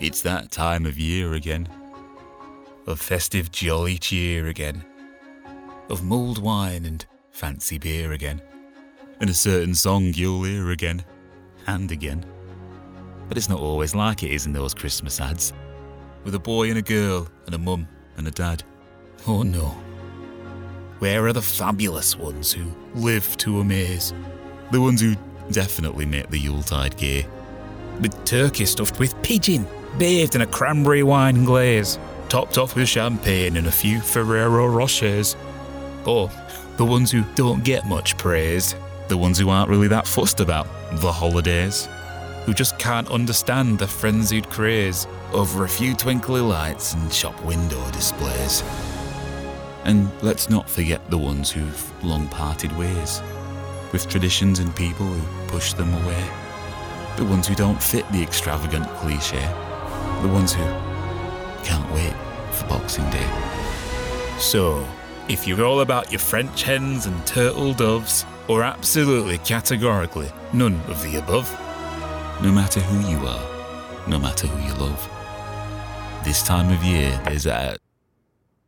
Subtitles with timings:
[0.00, 1.68] It's that time of year again,
[2.86, 4.84] of festive jolly cheer again,
[5.88, 8.42] of mulled wine and fancy beer again,
[9.20, 11.04] and a certain song you'll hear again
[11.66, 12.26] and again.
[13.28, 15.54] But it's not always like it is in those Christmas ads,
[16.24, 18.62] with a boy and a girl and a mum and a dad.
[19.26, 19.74] Oh no.
[20.98, 24.12] Where are the fabulous ones who live to amaze?
[24.70, 25.16] The ones who
[25.50, 27.26] definitely make the Yuletide gay.
[28.00, 29.66] With turkey stuffed with pigeon,
[29.98, 31.98] bathed in a cranberry wine glaze,
[32.28, 35.36] topped off with champagne and a few Ferrero Rochers.
[36.04, 36.30] Or
[36.76, 38.74] the ones who don't get much praise,
[39.08, 41.88] the ones who aren't really that fussed about the holidays,
[42.44, 47.90] who just can't understand the frenzied craze over a few twinkly lights and shop window
[47.92, 48.62] displays.
[49.84, 53.22] And let's not forget the ones who've long parted ways,
[53.92, 56.43] with traditions and people who push them away.
[57.16, 59.40] The ones who don't fit the extravagant cliche.
[60.22, 60.64] The ones who
[61.64, 62.14] can't wait
[62.52, 63.28] for Boxing Day.
[64.38, 64.86] So,
[65.28, 71.02] if you're all about your French hens and turtle doves, or absolutely categorically none of
[71.02, 71.50] the above,
[72.42, 75.08] no matter who you are, no matter who you love,
[76.24, 77.76] this time of year is a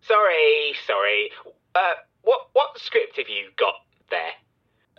[0.03, 1.31] Sorry, sorry.
[1.75, 3.75] Uh, what what script have you got
[4.09, 4.33] there?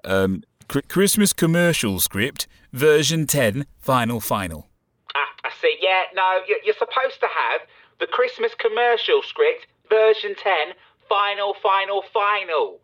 [0.04, 4.68] um, Cr- Christmas commercial script, version 10, final, final.
[5.16, 5.78] Ah, I see.
[5.82, 7.62] Yeah, no, you're, you're supposed to have
[8.00, 10.74] the Christmas commercial script, version 10,
[11.10, 12.80] final, final, final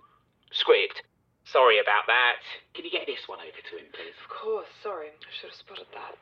[0.51, 1.03] script.
[1.45, 2.35] Sorry about that.
[2.73, 4.13] Can you get this one over to him, please?
[4.23, 5.07] Of course, sorry.
[5.07, 6.15] I should have spotted that.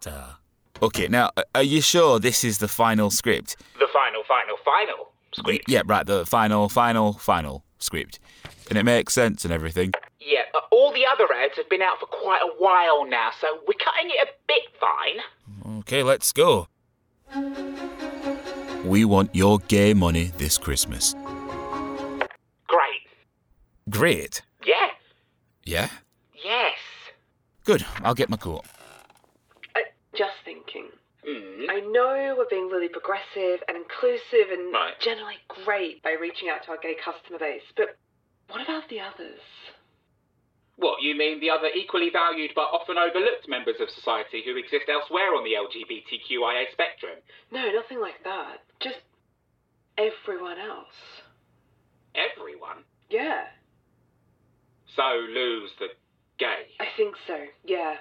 [0.00, 0.38] Ta.
[0.80, 3.56] Okay, now, uh, are you sure this is the final script?
[3.78, 5.64] The final, final, final script.
[5.68, 8.18] Yeah, right, the final, final, final script.
[8.68, 9.92] And it makes sense and everything.
[10.94, 13.74] Yeah, all the other ads have been out for quite a while now, so we're
[13.74, 15.78] cutting it a bit fine.
[15.80, 16.68] Okay, let's go.
[18.84, 21.14] We want your gay money this Christmas.
[22.66, 23.02] Great.
[23.90, 24.42] Great.
[24.64, 24.88] Yeah.
[25.64, 25.88] Yeah?
[26.44, 26.78] Yes.
[27.64, 28.64] Good, I'll get my coat.
[29.76, 29.80] Uh,
[30.16, 30.88] just thinking.
[31.26, 31.66] Mm.
[31.70, 34.98] I know we're being really progressive and inclusive and Right.
[35.00, 37.96] generally great by reaching out to our gay customer base, but
[38.48, 39.38] what about the others?
[40.82, 44.90] What, you mean the other equally valued but often overlooked members of society who exist
[44.90, 47.22] elsewhere on the LGBTQIA spectrum?
[47.52, 48.58] No, nothing like that.
[48.80, 48.98] Just
[49.96, 51.22] everyone else.
[52.16, 52.78] Everyone.
[53.08, 53.44] Yeah,
[54.96, 55.88] So Lou's the
[56.38, 56.66] gay.
[56.80, 57.38] I think so.
[57.64, 57.98] Yeah.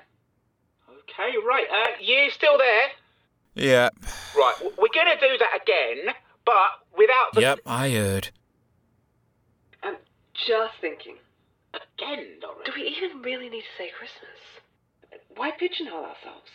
[0.89, 1.67] Okay, right.
[1.71, 2.87] Uh, you still there?
[3.53, 3.89] Yeah.
[4.35, 6.15] Right, we're gonna do that again,
[6.45, 7.41] but without the...
[7.41, 8.29] Yep, I heard.
[9.83, 9.97] I'm
[10.33, 11.17] just thinking.
[12.01, 12.57] Again, Lauren.
[12.65, 14.39] Do we even really need to say Christmas?
[15.35, 16.49] Why pigeonhole ourselves?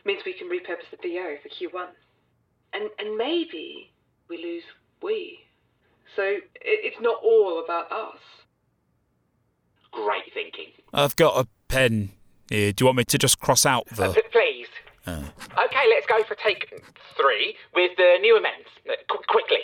[0.00, 1.88] It means we can repurpose the BO for Q1.
[2.72, 3.92] And and maybe
[4.28, 4.62] we lose
[5.02, 5.40] we.
[6.16, 8.18] So it, it's not all about us.
[9.92, 10.72] Great thinking.
[10.92, 12.10] I've got a pen
[12.48, 12.72] here.
[12.72, 14.14] Do you want me to just cross out Uh, the.
[14.14, 14.66] p- please.
[15.06, 15.22] Uh,
[15.64, 16.70] Okay, let's go for take
[17.16, 18.68] three with the new amends.
[18.88, 19.58] Uh, qu- quickly.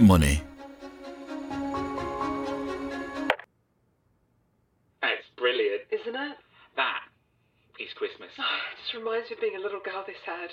[0.00, 0.42] money.
[6.02, 6.36] Isn't it?
[6.76, 7.00] That
[7.78, 8.30] is Christmas.
[8.38, 8.42] Ah,
[8.74, 10.50] it just reminds me of being a little girl this sad.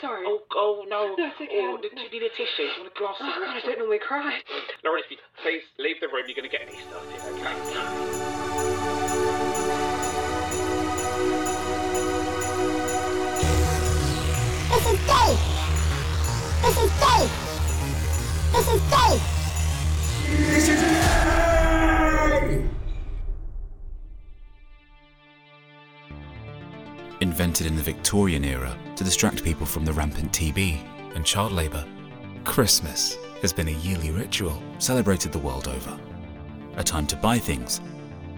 [0.00, 0.24] Sorry.
[0.26, 1.14] Oh, oh no.
[1.18, 1.58] No, it's okay.
[1.58, 2.46] Oh, do you need a tissue?
[2.58, 4.38] Do you want a glass Oh, of ah, God, I don't normally cry.
[4.84, 8.66] Lauren, if you please leave the room, you're going to get me started, okay?
[14.70, 15.40] This is Dave.
[16.62, 17.32] This is Dave.
[18.52, 19.35] This is Dave.
[27.66, 30.78] Invented in the Victorian era to distract people from the rampant TB
[31.16, 31.84] and child labour,
[32.44, 35.98] Christmas has been a yearly ritual celebrated the world over.
[36.76, 37.80] A time to buy things,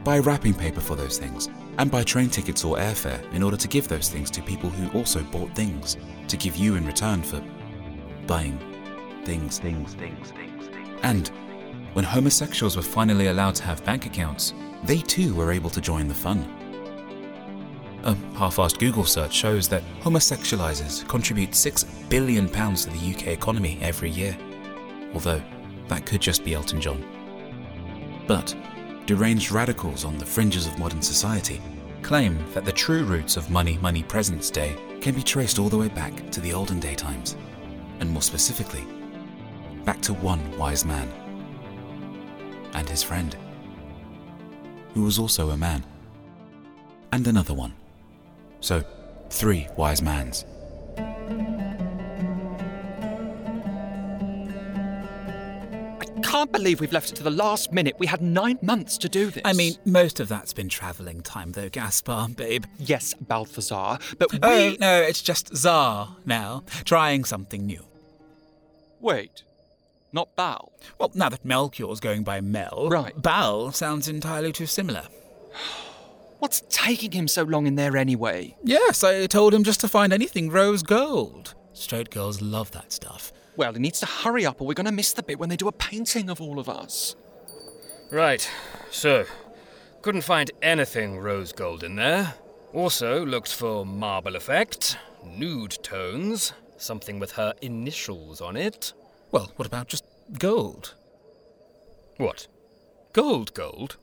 [0.03, 3.69] buy wrapping paper for those things, and buy train tickets or airfare in order to
[3.69, 5.99] give those things to people who also bought things
[6.29, 7.43] to give you in return for
[8.27, 8.59] buying
[9.25, 11.01] things, things, things, things, things.
[11.03, 11.29] And
[11.93, 14.55] when homosexuals were finally allowed to have bank accounts,
[14.85, 16.58] they too were able to join the fun.
[18.09, 24.09] A half-assed Google search shows that homosexualizers contribute £6 billion to the UK economy every
[24.09, 24.35] year.
[25.13, 25.43] Although,
[25.89, 27.05] that could just be Elton John.
[28.27, 28.57] But,
[29.05, 31.61] deranged radicals on the fringes of modern society
[32.01, 35.77] claim that the true roots of Money Money Presents Day can be traced all the
[35.77, 37.37] way back to the olden day times.
[38.01, 38.87] And more specifically,
[39.85, 41.13] back to one wise man
[42.73, 43.37] and his friend.
[44.95, 45.85] who was also a man.
[47.13, 47.75] And another one.
[48.61, 48.83] So,
[49.31, 50.45] three wise mans.
[56.01, 57.97] I can't believe we've left it to the last minute.
[57.99, 59.43] We had nine months to do this.
[59.45, 62.65] I mean, most of that's been travelling time, though, Gaspar, babe.
[62.79, 64.75] yes, Balthazar, but oh, we.
[64.75, 67.85] Oh, no, it's just Czar now, trying something new.
[69.01, 69.43] Wait,
[70.13, 70.73] not Bal.
[70.99, 73.21] Well, now that Melchior's going by Mel, Right.
[73.21, 75.05] Bal sounds entirely too similar.
[76.39, 78.57] What's taking him so long in there anyway?
[78.63, 81.55] Yes, I told him just to find anything rose gold.
[81.73, 83.33] Straight girls love that stuff.
[83.57, 85.57] Well, he needs to hurry up, or we're going to miss the bit when they
[85.57, 87.17] do a painting of all of us.
[88.11, 88.49] Right,
[88.91, 89.25] so,
[90.01, 92.35] couldn't find anything rose gold in there.
[92.73, 98.93] Also looked for marble effect, nude tones, something with her initials on it.
[99.33, 100.05] Well, what about just
[100.39, 100.95] gold?
[102.17, 102.47] What?
[103.13, 103.97] Gold gold?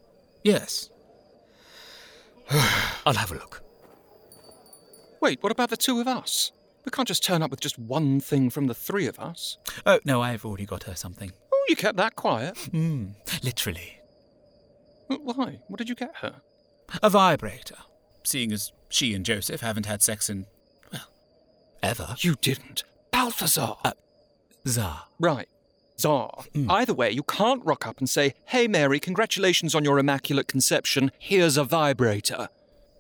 [0.44, 0.90] Yes.
[3.06, 3.62] I'll have a look.
[5.22, 6.52] Wait, what about the two of us?
[6.86, 9.58] We can't just turn up with just one thing from the three of us.
[9.86, 11.32] Oh, no, I've already got her something.
[11.52, 12.58] Oh, you kept that quiet.
[12.72, 13.08] Hmm,
[13.44, 14.00] literally.
[15.08, 15.60] Why?
[15.68, 16.42] What did you get her?
[17.02, 17.78] A vibrator.
[18.24, 20.46] Seeing as she and Joseph haven't had sex in,
[20.92, 21.08] well,
[21.82, 22.16] ever.
[22.20, 22.84] You didn't.
[23.12, 23.76] Balthazar!
[24.68, 25.06] Czar.
[25.20, 25.48] right.
[26.00, 26.44] Czar.
[26.70, 31.12] Either way, you can't rock up and say, Hey, Mary, congratulations on your immaculate conception.
[31.20, 32.50] Here's a vibrator.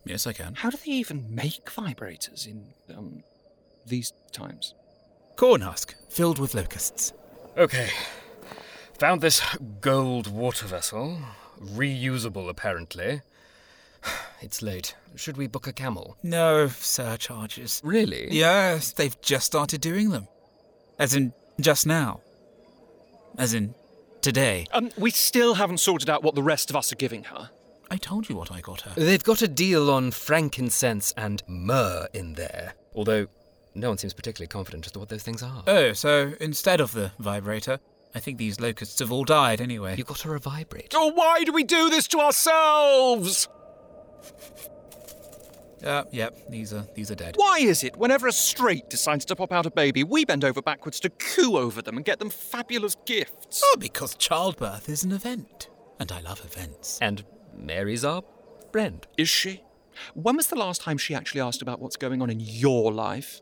[0.06, 0.56] Yes, I can.
[0.56, 3.24] How do they even make vibrators in, um,
[3.86, 4.74] these times?
[5.36, 7.12] Corn husk filled with locusts.
[7.58, 7.90] Okay.
[9.00, 9.42] Found this
[9.82, 11.20] gold water vessel.
[11.60, 13.22] Reusable, apparently.
[14.42, 14.96] It's late.
[15.16, 16.18] Should we book a camel?
[16.22, 17.82] No surcharges.
[17.84, 18.28] Really?
[18.30, 20.28] Yes, they've just started doing them.
[21.00, 22.22] As in, just now.
[23.38, 23.76] As in,
[24.22, 24.66] today.
[24.72, 27.50] Um, we still haven't sorted out what the rest of us are giving her.
[27.92, 28.92] I told you what I got her.
[28.96, 32.74] They've got a deal on frankincense and myrrh in there.
[32.96, 33.28] Although,
[33.76, 35.64] no one seems particularly confident as to what those things are.
[35.68, 37.80] Oh, so instead of the vibrator,
[38.16, 39.96] I think these locusts have all died anyway.
[39.98, 40.98] you got her a vibrator.
[41.00, 43.48] Oh, why do we do this to ourselves?
[45.86, 47.36] Uh, yep, these are these are dead.
[47.38, 50.62] Why is it whenever a straight decides to pop out a baby, we bend over
[50.62, 53.62] backwards to coo over them and get them fabulous gifts?
[53.64, 56.98] Oh, because childbirth is an event, and I love events.
[57.02, 57.24] And
[57.56, 58.24] Mary's our
[58.72, 59.06] friend.
[59.18, 59.64] Is she?
[60.14, 63.42] When was the last time she actually asked about what's going on in your life?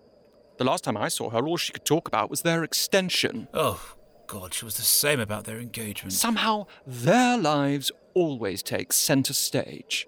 [0.58, 3.48] The last time I saw her, all she could talk about was their extension.
[3.54, 3.96] Oh,
[4.28, 6.14] God, she was the same about their engagement.
[6.14, 10.08] Somehow, their lives always take centre stage.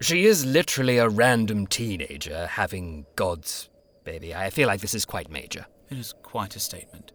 [0.00, 3.68] She is literally a random teenager having God's
[4.04, 4.34] baby.
[4.34, 5.66] I feel like this is quite major.
[5.90, 7.12] It is quite a statement.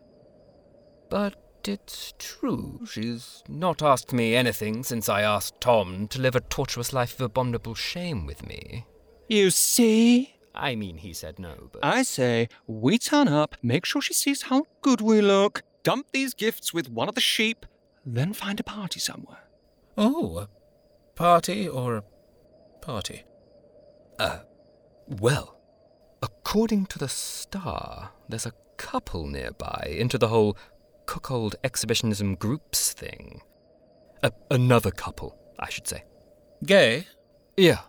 [1.09, 1.35] But
[1.67, 2.81] it's true.
[2.87, 7.21] She's not asked me anything since I asked Tom to live a tortuous life of
[7.21, 8.85] abominable shame with me.
[9.27, 10.35] You see?
[10.53, 11.83] I mean, he said no, but.
[11.83, 16.35] I say we turn up, make sure she sees how good we look, dump these
[16.35, 17.65] gifts with one of the sheep,
[18.05, 19.49] then find a party somewhere.
[19.97, 20.49] Oh, a
[21.15, 22.03] party or a
[22.85, 23.23] party?
[24.19, 24.39] Uh,
[25.07, 25.57] well,
[26.21, 30.55] according to the Star, there's a couple nearby into the whole
[31.05, 33.41] cuckold exhibitionism groups thing.
[34.23, 36.03] A- another couple, I should say.
[36.65, 37.07] Gay?
[37.57, 37.81] Yeah.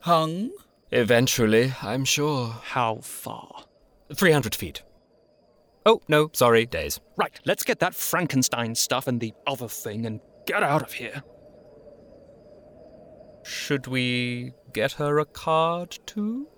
[0.00, 0.50] Hung?
[0.90, 2.48] Eventually, I'm sure.
[2.48, 3.64] How far?
[4.14, 4.82] 300 feet.
[5.86, 7.00] Oh, no, sorry, days.
[7.16, 11.22] Right, let's get that Frankenstein stuff and the other thing and get out of here.
[13.44, 16.48] Should we get her a card too?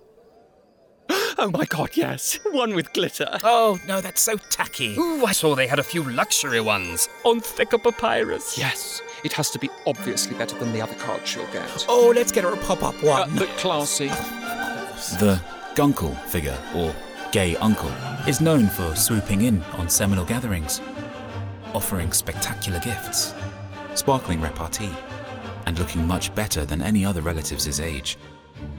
[1.39, 2.39] Oh my god, yes.
[2.51, 3.29] One with glitter.
[3.45, 4.97] Oh, no, that's so tacky.
[4.97, 8.57] Ooh, I saw they had a few luxury ones on thicker papyrus.
[8.57, 11.85] Yes, it has to be obviously better than the other cards she'll get.
[11.91, 13.37] Oh, let's get her a pop up Uh, one.
[13.37, 14.09] but classy.
[15.19, 15.39] The
[15.75, 16.95] Gunkle figure, or
[17.33, 17.91] gay uncle,
[18.27, 20.81] is known for swooping in on seminal gatherings,
[21.75, 23.35] offering spectacular gifts,
[23.95, 24.91] sparkling repartee,
[25.67, 28.17] and looking much better than any other relatives his age,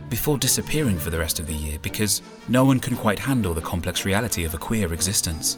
[0.09, 3.61] before disappearing for the rest of the year because no one can quite handle the
[3.61, 5.57] complex reality of a queer existence.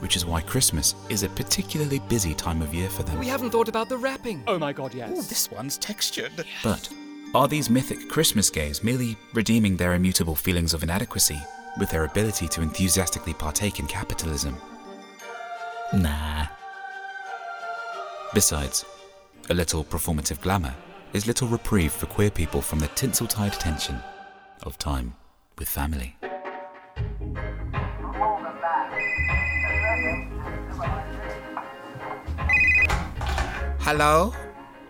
[0.00, 3.18] Which is why Christmas is a particularly busy time of year for them.
[3.18, 4.42] We haven't thought about the wrapping.
[4.46, 5.28] Oh my god, yes.
[5.28, 6.44] This one's textured.
[6.62, 6.88] But
[7.34, 11.40] are these mythic Christmas gays merely redeeming their immutable feelings of inadequacy
[11.78, 14.56] with their ability to enthusiastically partake in capitalism?
[15.94, 16.46] Nah.
[18.34, 18.84] Besides,
[19.48, 20.74] a little performative glamour
[21.12, 24.00] is little reprieve for queer people from the tinsel-tide tension
[24.62, 25.14] of time
[25.58, 26.16] with family.
[33.80, 34.32] Hello?
[34.32, 34.34] Hello,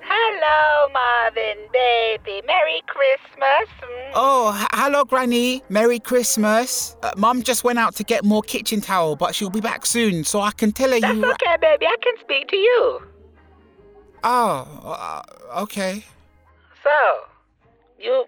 [0.08, 2.40] Hello, Marvin, baby.
[2.46, 3.68] Merry Christmas.
[3.82, 4.10] Mm.
[4.14, 5.62] Oh, h- hello, Granny.
[5.68, 6.96] Merry Christmas.
[7.02, 10.25] Uh, Mum just went out to get more kitchen towel, but she'll be back soon,
[10.25, 11.30] so I can tell her That's you.
[11.32, 11.86] okay, baby.
[11.86, 13.00] I can speak to you.
[14.28, 15.23] Oh, uh,
[15.62, 16.02] okay.
[16.83, 16.90] So,
[17.97, 18.25] you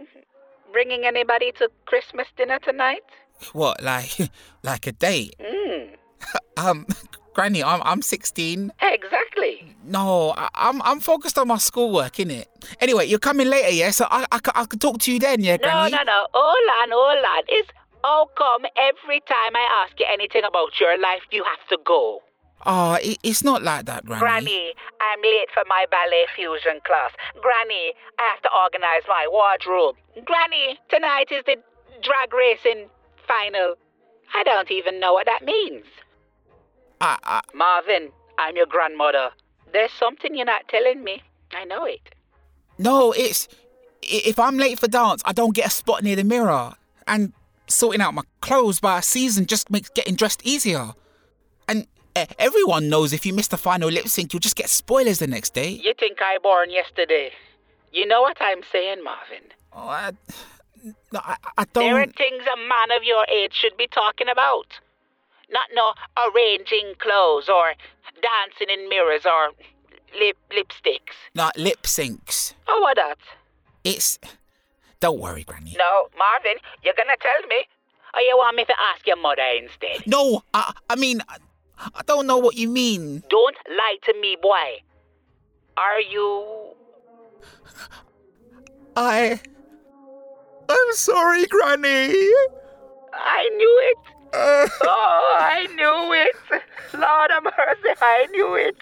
[0.72, 3.02] bringing anybody to Christmas dinner tonight?
[3.52, 4.16] What, like,
[4.62, 5.34] like a date?
[5.40, 5.90] Mm.
[6.56, 6.86] Um,
[7.34, 8.72] Granny, I'm I'm 16.
[8.82, 9.76] Exactly.
[9.84, 12.46] No, I, I'm I'm focused on my schoolwork, innit?
[12.80, 13.92] Anyway, you're coming later, yeah?
[13.92, 15.92] So I, I, I could talk to you then, yeah, No, Granny?
[15.92, 16.26] no, no.
[16.34, 17.42] Hold on, hold on.
[17.46, 17.70] It's
[18.02, 22.22] how come every time I ask you anything about your life, you have to go?
[22.70, 24.20] Oh, it, it's not like that, Granny.
[24.20, 27.12] Granny, I'm late for my ballet fusion class.
[27.40, 29.96] Granny, I have to organize my wardrobe.
[30.26, 31.56] Granny, tonight is the
[32.02, 32.90] drag racing
[33.26, 33.74] final.
[34.34, 35.86] I don't even know what that means.
[37.00, 39.30] I, I, Marvin, I'm your grandmother.
[39.72, 41.22] There's something you're not telling me.
[41.54, 42.00] I know it.
[42.76, 43.48] no, it's
[44.02, 46.74] if I'm late for dance, I don't get a spot near the mirror,
[47.06, 47.32] and
[47.66, 50.92] sorting out my clothes by a season just makes getting dressed easier.
[51.66, 51.86] And uh,
[52.18, 55.28] Eh, everyone knows if you miss the final lip sync, you'll just get spoilers the
[55.28, 55.68] next day.
[55.70, 57.30] You think I born yesterday?
[57.92, 59.44] You know what I'm saying, Marvin?
[59.72, 60.10] Oh, I,
[61.12, 61.84] no, I, I don't.
[61.84, 64.66] There are things a man of your age should be talking about.
[65.48, 65.94] Not no
[66.26, 67.74] arranging clothes or
[68.20, 69.52] dancing in mirrors or
[70.18, 71.14] lip lipsticks.
[71.36, 72.54] Not lip syncs.
[72.66, 73.18] Oh, what that?
[73.84, 74.18] It's.
[74.98, 75.76] Don't worry, Granny.
[75.78, 77.68] No, Marvin, you're gonna tell me.
[78.14, 80.04] Or you want me to ask your mother instead?
[80.06, 81.20] No, I, I mean,
[81.78, 83.22] I, don't know what you mean.
[83.28, 84.82] Don't lie to me, boy.
[85.76, 86.74] Are you.
[88.96, 89.40] I.
[90.68, 92.12] I'm sorry, Granny.
[93.12, 93.98] I knew it.
[94.34, 96.62] Uh, Oh, I knew it.
[96.92, 98.76] Lord of mercy, I knew it.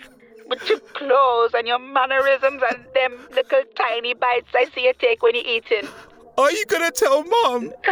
[0.49, 5.23] With your clothes and your mannerisms and them little tiny bites I see you take
[5.23, 5.89] when you're eating.
[6.39, 7.73] Are you gonna tell Mom?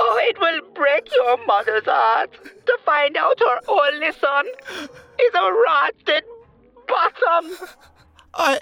[0.00, 2.30] Oh, it will break your mother's heart
[2.66, 4.46] to find out her only son
[5.20, 6.24] is a rotted
[6.86, 7.68] bottom.
[8.34, 8.60] I.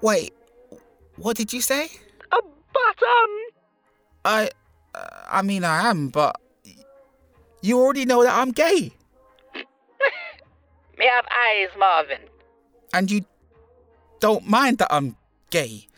[0.00, 0.32] Wait.
[1.16, 1.88] What did you say?
[2.32, 3.30] A bottom.
[4.24, 4.50] I.
[5.28, 6.40] I mean, I am, but.
[7.62, 8.92] You already know that I'm gay.
[10.98, 12.20] May have eyes, Marvin.
[12.94, 13.24] And you
[14.20, 15.16] don't mind that I'm
[15.50, 15.88] gay.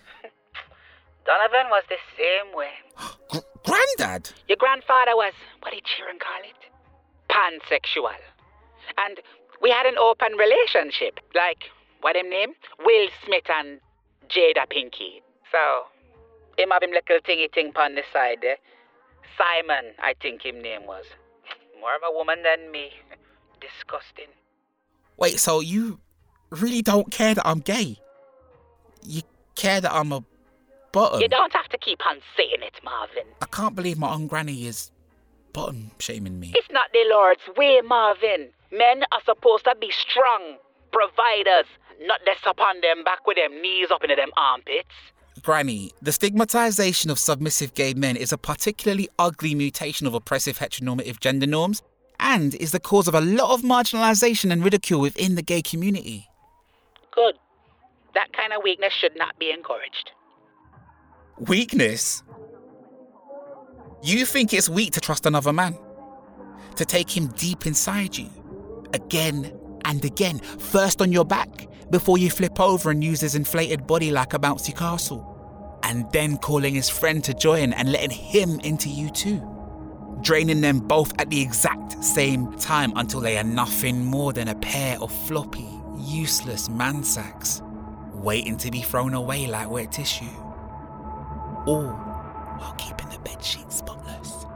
[1.28, 2.72] Donovan was the same way.
[3.28, 4.32] Gr- Grandad?
[4.48, 6.56] Your grandfather was, what did Sharon call it?
[7.28, 8.16] Pansexual.
[8.96, 9.20] And
[9.60, 11.68] we had an open relationship, like,
[12.00, 12.54] what him name?
[12.80, 13.78] Will Smith and
[14.30, 15.20] Jada Pinky.
[15.52, 15.92] So,
[16.56, 18.56] him have him little thingy thing pon the side there.
[19.36, 21.04] Simon, I think him name was.
[21.78, 22.88] More of a woman than me.
[23.60, 24.32] Disgusting.
[25.18, 26.00] Wait, so you
[26.48, 27.98] really don't care that I'm gay?
[29.04, 29.20] You
[29.56, 30.24] care that I'm a
[30.98, 31.20] bottom?
[31.20, 33.24] You don't have to keep on saying it, Marvin.
[33.40, 34.90] I can't believe my own granny is
[35.52, 36.52] bottom shaming me.
[36.54, 38.48] It's not the Lord's way, Marvin.
[38.72, 40.56] Men are supposed to be strong,
[40.92, 41.66] providers,
[42.02, 44.94] not less upon them back with them knees up into them armpits.
[45.42, 51.20] Granny, the stigmatization of submissive gay men is a particularly ugly mutation of oppressive heteronormative
[51.20, 51.82] gender norms
[52.18, 56.28] and is the cause of a lot of marginalization and ridicule within the gay community.
[57.12, 57.36] Good.
[58.14, 60.10] That kind of weakness should not be encouraged.
[61.46, 62.24] Weakness?
[64.02, 65.78] You think it's weak to trust another man?
[66.74, 68.28] To take him deep inside you?
[68.92, 73.86] Again and again, first on your back, before you flip over and use his inflated
[73.86, 75.78] body like a bouncy castle.
[75.84, 79.40] And then calling his friend to join and letting him into you too.
[80.22, 84.56] Draining them both at the exact same time until they are nothing more than a
[84.56, 87.62] pair of floppy, useless man sacks,
[88.12, 90.26] waiting to be thrown away like wet tissue
[91.68, 91.84] all
[92.58, 94.46] while keeping the bed sheets spotless.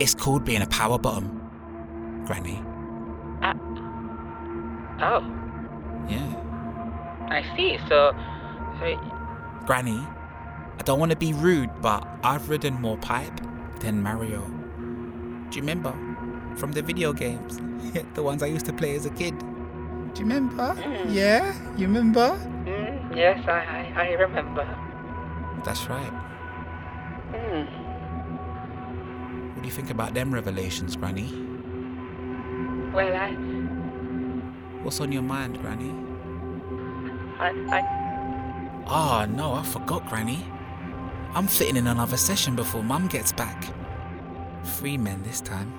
[0.00, 1.26] It's called being a power bottom,
[2.26, 2.60] Granny.
[3.42, 3.54] Uh,
[5.00, 5.22] oh,
[6.08, 6.38] Yeah.
[7.28, 7.78] I see.
[7.88, 8.12] So,
[8.80, 8.96] so
[9.66, 10.00] Granny,
[10.78, 13.38] I don't want to be rude, but I've ridden more pipe
[13.80, 14.40] than Mario.
[15.50, 15.94] Do you remember?
[16.56, 17.60] From the video games,
[18.14, 19.38] the ones I used to play as a kid.
[19.38, 20.74] Do you remember?
[20.74, 21.14] Mm.
[21.14, 22.36] Yeah, you remember?
[23.14, 24.66] Yes, I, I, I remember.
[25.64, 26.12] That's right.
[27.32, 27.66] Mm.
[29.54, 31.30] What do you think about them revelations, Granny?
[32.92, 33.30] Well, I,
[34.82, 35.94] What's on your mind, Granny?
[37.38, 40.44] I, I, Ah, no, I forgot, Granny.
[41.34, 43.64] I'm fitting in another session before Mum gets back.
[44.64, 45.72] Three men this time.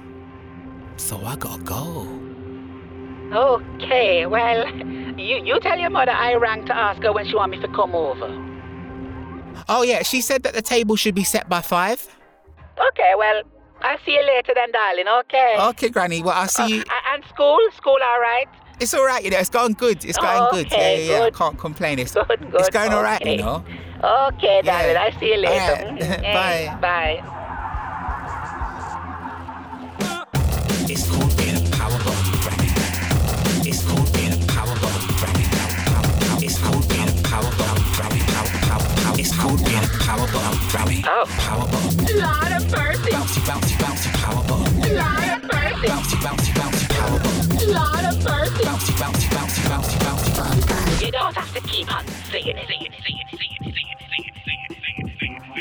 [0.98, 2.08] So I gotta go.
[3.32, 4.66] Okay, well,
[5.18, 7.68] you, you tell your mother I rang to ask her when she want me to
[7.70, 8.28] come over.
[9.70, 12.06] Oh, yeah, she said that the table should be set by five.
[12.90, 13.44] Okay, well,
[13.82, 15.56] I'll see you later then, darling, okay?
[15.60, 16.82] Okay, Granny, well, I'll see you.
[16.82, 17.60] A- and school?
[17.76, 18.48] School all right?
[18.80, 20.04] It's all right, you know, it's going good.
[20.04, 20.72] It's going good.
[20.72, 21.24] Yeah, yeah, yeah.
[21.26, 22.00] I can't complain.
[22.00, 23.64] It's, Good, good, it's going all right, you know.
[24.04, 25.04] Okay, darling, Yeah.
[25.14, 25.84] I'll see you later.
[25.86, 26.00] Right.
[26.24, 26.78] Mm, Bye.
[26.82, 27.30] Bye.
[41.24, 41.28] Oh.
[41.40, 41.96] Power bottom.
[42.20, 42.64] Lord of.
[42.68, 44.76] Bouncy, bouncy, bouncy, power bottom.
[44.76, 45.48] Lord of.
[45.48, 47.48] Bouncy, bouncy, bouncy, power bottom.
[47.72, 48.16] Lord of.
[48.24, 51.06] Bouncy, bouncy, bouncy, bouncy, bouncy, bouncy.
[51.06, 55.40] You don't have to keep on singing, singing, singing, singing, singing, singing, singing, singing, singing,
[55.40, 55.54] singing,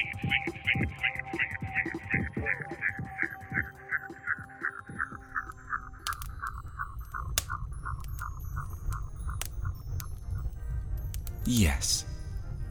[11.44, 11.91] Yes,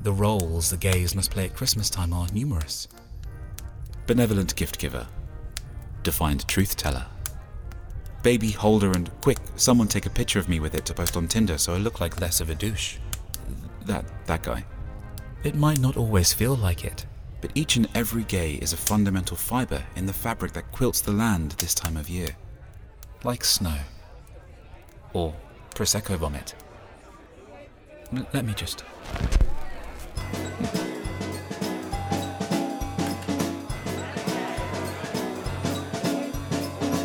[0.03, 2.88] the roles the gays must play at Christmas time are numerous.
[4.08, 5.08] Benevolent gift giver,
[6.03, 7.05] defiant truth teller,
[8.24, 11.27] baby holder, and quick, someone take a picture of me with it to post on
[11.27, 12.98] Tinder so I look like less of a douche.
[13.86, 14.65] That that guy.
[15.43, 17.05] It might not always feel like it,
[17.41, 21.12] but each and every gay is a fundamental fiber in the fabric that quilts the
[21.12, 22.36] land this time of year.
[23.24, 23.79] Like snow.
[25.13, 25.36] Or
[25.75, 26.53] Prosecco vomit.
[28.15, 28.84] L- let me just.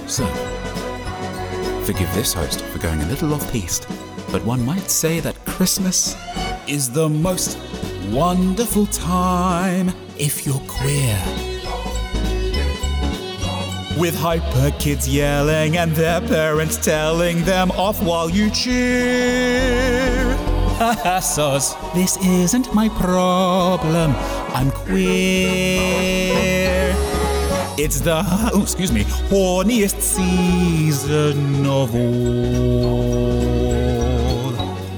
[0.07, 0.25] So,
[1.85, 3.87] forgive this host for going a little off piste,
[4.33, 6.17] but one might say that Christmas
[6.67, 7.59] is the most
[8.11, 11.23] wonderful time if you're queer.
[13.99, 20.37] With hyper kids yelling and their parents telling them off while you cheer.
[20.79, 24.15] This isn't my problem.
[24.55, 25.87] I'm queer.
[27.79, 33.27] It's the, oh, excuse me, horniest season of all.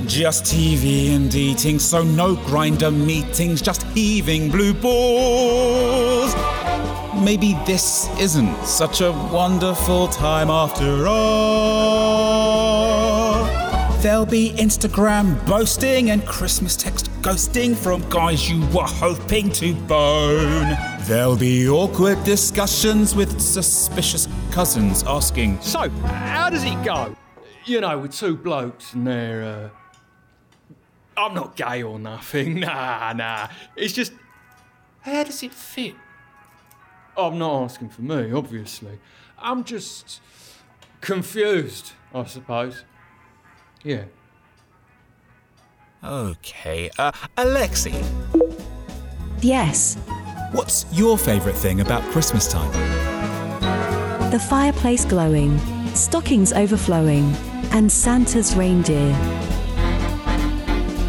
[0.06, 6.34] Just TV and eating, so no Grindr meetings, just heaving blue balls.
[7.22, 12.17] Maybe this isn't such a wonderful time after all.
[14.00, 20.78] There'll be Instagram boasting and Christmas text ghosting from guys you were hoping to bone.
[21.00, 27.16] There'll be awkward discussions with suspicious cousins asking, So, how does it go?
[27.64, 29.42] You know, with two blokes and they're.
[29.42, 29.70] Uh...
[31.16, 32.60] I'm not gay or nothing.
[32.60, 33.48] Nah, nah.
[33.74, 34.12] It's just.
[35.00, 35.96] How does it fit?
[37.16, 39.00] I'm not asking for me, obviously.
[39.40, 40.20] I'm just.
[41.00, 42.84] confused, I suppose.
[43.84, 44.04] Yeah.
[46.04, 47.92] Okay, uh, Alexi,
[49.40, 49.96] Yes,
[50.52, 52.70] what's your favourite thing about Christmas time?
[54.30, 55.58] the fireplace glowing,
[55.94, 57.24] stockings overflowing,
[57.72, 59.14] and Santa's reindeer.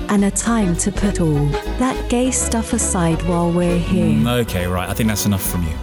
[0.09, 1.45] And a time to put all
[1.79, 4.05] that gay stuff aside while we're here.
[4.05, 5.69] Mm, Okay, right, I think that's enough from you.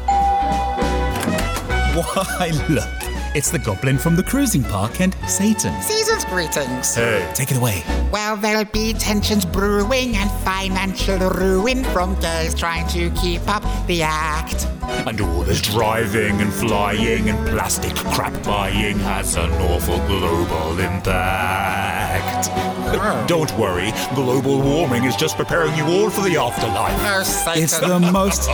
[1.96, 3.05] Why, look,
[3.36, 5.82] it's the goblin from the cruising park and Satan.
[5.82, 6.94] Season's greetings.
[6.94, 7.84] Hey, take it away.
[8.10, 14.02] Well, there'll be tensions brewing and financial ruin from gays trying to keep up the
[14.02, 14.66] act.
[15.06, 22.48] And all this driving and flying and plastic crap buying has an awful global impact.
[22.50, 23.24] Oh.
[23.28, 26.98] Don't worry, global warming is just preparing you all for the afterlife.
[27.02, 27.62] Oh, Satan.
[27.64, 28.48] It's the most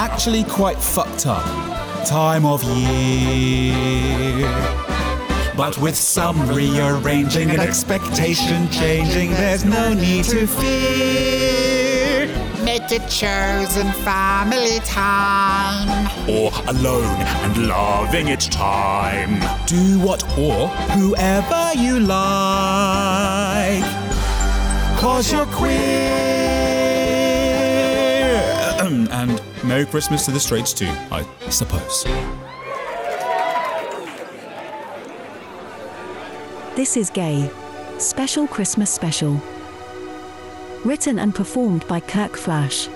[0.00, 4.48] actually quite fucked up time of year.
[5.56, 12.26] But with some rearranging and expectation changing, there's no need to fear.
[12.64, 16.08] Make it chosen family time.
[16.28, 19.40] Or alone and loving its time.
[19.66, 23.82] Do what or whoever you like.
[24.98, 26.41] Cause you're queer.
[29.72, 32.04] Merry Christmas to the straights too, I suppose.
[36.76, 37.50] This is Gay.
[37.96, 39.40] Special Christmas Special.
[40.84, 42.90] Written and performed by Kirk Flash.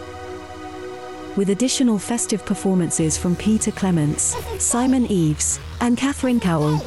[1.35, 6.81] With additional festive performances from Peter Clements, Simon Eves, and Catherine Cowell.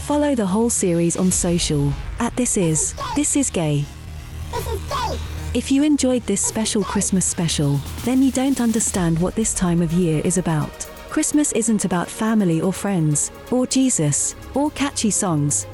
[0.00, 3.84] Follow the whole series on social at This Is This Is Gay.
[5.56, 9.90] If you enjoyed this special Christmas special, then you don't understand what this time of
[9.90, 10.84] year is about.
[11.08, 15.66] Christmas isn't about family or friends, or Jesus, or catchy songs.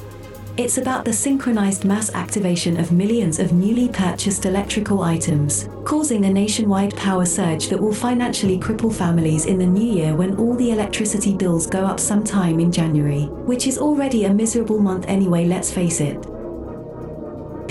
[0.57, 6.33] It's about the synchronized mass activation of millions of newly purchased electrical items, causing a
[6.33, 10.71] nationwide power surge that will financially cripple families in the new year when all the
[10.71, 15.73] electricity bills go up sometime in January, which is already a miserable month anyway, let's
[15.73, 16.25] face it.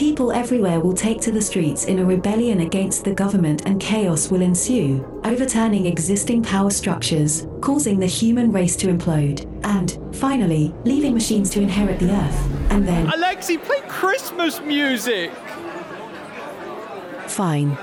[0.02, 4.32] People everywhere will take to the streets in a rebellion against the government and chaos
[4.32, 11.14] will ensue, overturning existing power structures, causing the human race to implode, and, finally, leaving
[11.14, 13.14] machines to inherit the earth, and then.
[13.14, 15.32] Alexa, play Christmas music!
[17.28, 17.78] Fine.